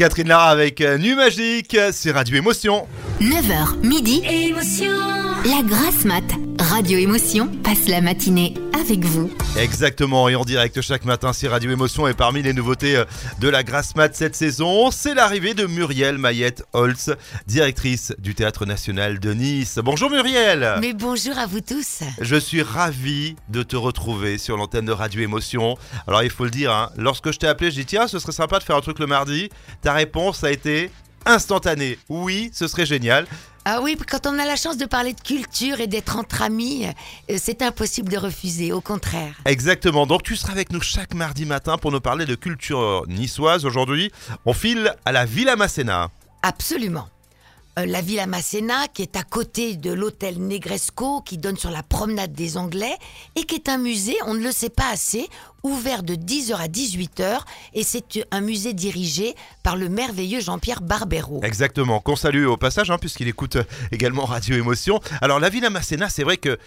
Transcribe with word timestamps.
Catherine 0.00 0.28
Lara 0.28 0.48
avec 0.48 0.80
euh, 0.80 0.96
Nu 0.96 1.14
Magique, 1.14 1.76
c'est 1.92 2.10
Radio 2.12 2.34
Émotion. 2.38 2.86
9h 3.20 3.86
midi, 3.86 4.22
Émotion. 4.24 4.96
la 5.44 5.62
grasse 5.62 6.06
mat. 6.06 6.24
Radio 6.60 6.98
Émotion 6.98 7.46
passe 7.64 7.88
la 7.88 8.02
matinée 8.02 8.52
avec 8.78 9.02
vous. 9.02 9.30
Exactement, 9.56 10.28
et 10.28 10.34
en 10.34 10.44
direct 10.44 10.82
chaque 10.82 11.06
matin, 11.06 11.32
c'est 11.32 11.48
Radio 11.48 11.70
Émotion. 11.70 12.06
Et 12.06 12.12
parmi 12.12 12.42
les 12.42 12.52
nouveautés 12.52 12.96
euh, 12.96 13.04
de 13.40 13.48
la 13.48 13.62
Grasse 13.62 13.96
Mat 13.96 14.14
cette 14.14 14.36
saison, 14.36 14.90
c'est 14.90 15.14
l'arrivée 15.14 15.54
de 15.54 15.64
Muriel 15.64 16.18
Mayette 16.18 16.62
Holtz, 16.74 17.12
directrice 17.46 18.12
du 18.18 18.34
Théâtre 18.34 18.66
National 18.66 19.20
de 19.20 19.32
Nice. 19.32 19.78
Bonjour 19.82 20.10
Muriel 20.10 20.74
Mais 20.82 20.92
bonjour 20.92 21.38
à 21.38 21.46
vous 21.46 21.62
tous. 21.62 22.00
Je 22.20 22.36
suis 22.36 22.60
ravi 22.60 23.36
de 23.48 23.62
te 23.62 23.76
retrouver 23.76 24.36
sur 24.36 24.58
l'antenne 24.58 24.84
de 24.84 24.92
Radio 24.92 25.22
Émotion. 25.22 25.78
Alors 26.06 26.22
il 26.22 26.30
faut 26.30 26.44
le 26.44 26.50
dire, 26.50 26.72
hein, 26.72 26.90
lorsque 26.98 27.32
je 27.32 27.38
t'ai 27.38 27.46
appelé, 27.46 27.70
j'ai 27.70 27.80
dit 27.80 27.86
tiens, 27.86 28.06
ce 28.06 28.18
serait 28.18 28.32
sympa 28.32 28.58
de 28.58 28.64
faire 28.64 28.76
un 28.76 28.82
truc 28.82 28.98
le 28.98 29.06
mardi. 29.06 29.48
Ta 29.80 29.94
réponse 29.94 30.44
a 30.44 30.52
été 30.52 30.90
instantanée. 31.24 31.98
Oui, 32.10 32.50
ce 32.52 32.66
serait 32.66 32.86
génial. 32.86 33.26
Ah 33.72 33.80
oui, 33.80 33.96
quand 34.10 34.26
on 34.26 34.36
a 34.40 34.44
la 34.46 34.56
chance 34.56 34.78
de 34.78 34.84
parler 34.84 35.12
de 35.12 35.20
culture 35.20 35.78
et 35.78 35.86
d'être 35.86 36.16
entre 36.16 36.42
amis, 36.42 36.86
euh, 37.30 37.36
c'est 37.38 37.62
impossible 37.62 38.10
de 38.10 38.16
refuser, 38.16 38.72
au 38.72 38.80
contraire. 38.80 39.32
Exactement. 39.44 40.08
Donc 40.08 40.24
tu 40.24 40.34
seras 40.34 40.50
avec 40.50 40.72
nous 40.72 40.80
chaque 40.80 41.14
mardi 41.14 41.46
matin 41.46 41.78
pour 41.78 41.92
nous 41.92 42.00
parler 42.00 42.26
de 42.26 42.34
culture 42.34 43.04
niçoise. 43.06 43.64
Aujourd'hui, 43.64 44.10
on 44.44 44.54
file 44.54 44.96
à 45.04 45.12
la 45.12 45.24
Villa 45.24 45.54
Masséna. 45.54 46.08
Absolument. 46.42 47.06
Euh, 47.78 47.86
la 47.86 48.00
Villa 48.00 48.26
Masséna, 48.26 48.88
qui 48.88 49.02
est 49.02 49.16
à 49.16 49.22
côté 49.22 49.76
de 49.76 49.92
l'hôtel 49.92 50.38
Negresco, 50.38 51.20
qui 51.20 51.38
donne 51.38 51.56
sur 51.56 51.70
la 51.70 51.82
promenade 51.82 52.32
des 52.32 52.56
Anglais, 52.56 52.96
et 53.36 53.44
qui 53.44 53.54
est 53.54 53.68
un 53.68 53.78
musée, 53.78 54.16
on 54.26 54.34
ne 54.34 54.42
le 54.42 54.50
sait 54.50 54.70
pas 54.70 54.90
assez, 54.90 55.28
ouvert 55.62 56.02
de 56.02 56.14
10h 56.14 56.54
à 56.54 56.66
18h, 56.66 57.40
et 57.74 57.84
c'est 57.84 58.26
un 58.32 58.40
musée 58.40 58.72
dirigé 58.72 59.36
par 59.62 59.76
le 59.76 59.88
merveilleux 59.88 60.40
Jean-Pierre 60.40 60.80
Barbero. 60.80 61.40
Exactement. 61.44 62.00
Qu'on 62.00 62.16
salue 62.16 62.46
au 62.46 62.56
passage, 62.56 62.90
hein, 62.90 62.98
puisqu'il 62.98 63.28
écoute 63.28 63.56
également 63.92 64.24
Radio 64.24 64.56
Émotion. 64.56 65.00
Alors 65.20 65.38
la 65.38 65.48
Villa 65.48 65.70
Masséna, 65.70 66.08
c'est 66.08 66.24
vrai 66.24 66.38
que 66.38 66.58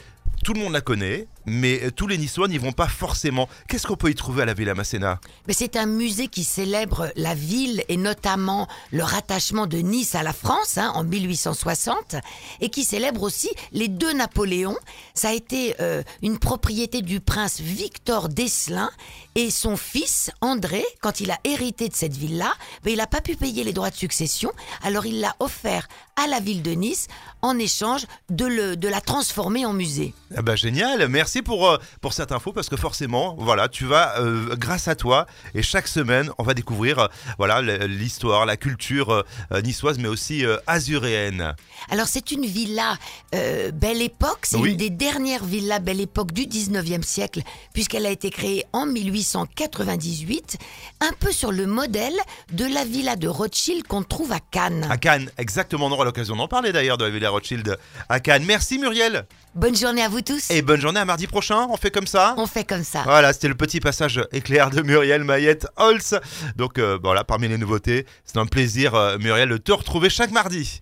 tout 0.44 0.54
le 0.54 0.60
monde 0.60 0.74
la 0.74 0.82
connaît, 0.82 1.28
mais 1.46 1.90
tous 1.92 2.06
les 2.08 2.18
Niçois 2.18 2.48
n'y 2.48 2.58
vont 2.58 2.74
pas 2.74 2.88
forcément. 2.88 3.48
Qu'est-ce 3.68 3.88
qu'on 3.88 3.96
peut 3.96 4.10
y 4.10 4.16
trouver 4.16 4.44
à 4.44 4.46
la 4.46 4.54
Villa 4.54 4.76
Masséna? 4.76 5.20
Mais 5.48 5.54
c'est 5.54 5.78
un 5.78 5.86
musée 5.86 6.28
qui 6.28 6.44
célèbre 6.44 7.12
la 7.16 7.34
ville 7.34 7.84
et 7.88 7.98
notamment 7.98 8.68
le 8.92 9.04
rattachement 9.04 9.68
de 9.68 9.78
Nice 9.78 10.16
à 10.16 10.24
la 10.24 10.34
France 10.34 10.78
hein, 10.78 10.92
en 10.96 11.04
1860 11.06 12.18
et 12.60 12.70
qui 12.70 12.84
célèbre 12.84 13.24
aussi 13.24 13.50
les 13.72 13.88
deux 13.88 14.14
Napoléons. 14.14 14.78
Ça 15.14 15.30
a 15.30 15.34
été 15.34 15.76
euh, 15.80 16.04
une 16.22 16.38
propriété 16.40 17.02
du 17.02 17.22
prince 17.22 17.62
Victor 17.62 18.28
d'Esselin 18.28 18.92
et 19.36 19.50
son 19.50 19.78
fils 19.78 20.30
André, 20.42 20.84
quand 21.02 21.20
il 21.20 21.32
a 21.32 21.40
hérité 21.44 21.90
de 21.90 21.96
cette 21.96 22.16
ville-là, 22.16 22.54
il 22.86 22.98
n'a 22.98 23.08
pas 23.08 23.22
pu 23.22 23.36
payer 23.36 23.64
les 23.64 23.74
droits 23.74 23.90
de 23.90 23.96
succession, 23.96 24.52
alors 24.84 25.06
il 25.06 25.22
l'a 25.22 25.36
offert 25.40 25.88
à 26.22 26.28
la 26.28 26.40
ville 26.40 26.62
de 26.62 26.72
Nice 26.72 27.08
en 27.42 27.58
échange 27.58 28.06
de, 28.30 28.46
le, 28.46 28.76
de 28.78 28.88
la 28.88 29.02
transformer 29.02 29.66
en 29.66 29.74
musée. 29.74 30.14
Ah 30.36 30.42
bah 30.42 30.56
génial, 30.56 31.08
merci 31.10 31.44
pour, 31.44 31.68
euh, 31.70 31.78
pour 32.02 32.14
cette 32.14 32.32
info 32.32 32.52
parce 32.54 32.68
que 32.68 32.76
forcément, 32.76 33.36
voilà, 33.38 33.68
tu 33.70 33.86
vas, 33.86 34.20
euh, 34.20 34.56
grâce 34.56 34.88
à 34.88 34.96
toi, 34.96 35.28
et 35.54 35.62
chaque 35.62 35.88
semaine, 35.88 36.32
on 36.40 36.44
va 36.44 36.56
découvrir 36.56 36.98
euh, 36.98 37.08
voilà 37.38 37.62
l'histoire, 37.86 38.46
la 38.48 38.58
culture 38.58 39.24
niçoise, 39.64 40.00
mais 40.00 40.08
aussi 40.08 40.44
azuréenne. 40.66 41.54
Alors 41.90 42.08
c'est 42.08 42.32
une 42.32 42.46
villa 42.46 42.98
Belle 43.32 44.02
Époque, 44.02 44.40
c'est 44.44 44.58
Oui. 44.58 44.72
une 44.72 44.78
des 44.78 44.90
dernières 44.90 45.44
villas 45.44 45.80
Belle 45.80 46.02
Époque 46.02 46.32
du 46.32 46.44
19e 46.46 47.04
siècle, 47.04 47.42
puisqu'elle 47.74 48.06
a 48.06 48.10
été 48.12 48.30
créée 48.32 48.66
en 48.74 48.86
1898, 48.86 50.58
un 51.02 51.12
peu 51.20 51.32
sur 51.32 51.52
le 51.52 51.66
modèle 51.68 52.16
de 52.52 52.66
la 52.66 52.86
villa 52.86 53.16
de 53.16 53.28
Rothschild 53.28 53.86
qu'on 53.88 54.04
trouve 54.04 54.32
à 54.32 54.40
Cannes. 54.40 54.88
À 54.90 54.98
Cannes, 54.98 55.30
exactement, 55.38 55.88
on 55.88 55.92
aura 55.92 56.06
l'occasion 56.06 56.36
d'en 56.36 56.48
parler 56.48 56.72
d'ailleurs 56.72 56.98
de 56.98 57.06
la 57.06 57.12
Villa 57.12 57.30
Rothschild 57.30 57.78
à 58.10 58.20
Cannes. 58.20 58.44
Merci 58.46 58.80
Muriel, 58.80 59.26
Bonne 59.56 59.76
journée 59.76 60.02
à 60.02 60.10
vous 60.10 60.22
tous. 60.24 60.50
et 60.50 60.62
bonne 60.62 60.82
journée 60.82 61.00
à 61.00 61.06
mardi 61.06 61.28
prochain, 61.28 61.68
on 61.70 61.78
fait 61.78 61.92
comme 61.92 62.08
ça 62.08 62.36
On 62.38 62.48
fait 62.48 62.64
comme 62.64 62.84
ça. 62.84 63.04
Voilà, 63.04 63.34
c'était 63.34 63.48
le 63.48 63.56
petit 63.56 63.80
passage 63.80 64.22
éclair 64.32 64.70
de 64.70 64.82
Muriel 64.82 65.24
Mayette 65.24 65.68
Holz. 65.78 66.20
Donc 66.56 66.80
euh, 66.80 66.98
voilà, 67.04 67.24
parmi 67.24 67.48
les 67.48 67.58
nouveautés, 67.58 68.06
c'est 68.26 68.38
un 68.38 68.46
plaisir, 68.46 68.96
euh, 68.96 69.18
Muriel, 69.18 69.50
de 69.50 69.58
te 69.58 69.72
retrouver 69.72 70.10
chaque 70.10 70.32
mardi. 70.32 70.82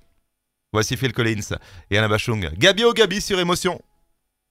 Voici 0.74 0.96
Phil 0.96 1.12
Collins 1.12 1.58
et 1.90 1.98
Anna 1.98 2.08
Bachung. 2.08 2.50
Gabi 2.58 2.86
au 2.86 2.94
Gabi 2.94 3.20
sur 3.20 3.40
Émotion. 3.40 3.82